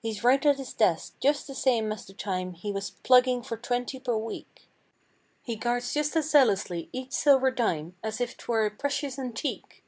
He's 0.00 0.24
right 0.24 0.44
at 0.44 0.56
his 0.58 0.72
desk 0.72 1.14
just 1.20 1.46
the 1.46 1.54
same 1.54 1.92
as 1.92 2.04
the 2.04 2.14
time 2.14 2.52
He 2.54 2.72
was 2.72 2.90
plugging 3.04 3.44
for 3.44 3.56
twenty 3.56 4.00
per 4.00 4.16
week. 4.16 4.66
He 5.44 5.54
guards 5.54 5.94
just 5.94 6.16
as 6.16 6.28
zealously 6.30 6.88
each 6.92 7.12
silver 7.12 7.52
dime 7.52 7.94
As 8.02 8.20
if 8.20 8.36
'twere 8.36 8.66
a 8.66 8.72
precious 8.72 9.20
antique. 9.20 9.84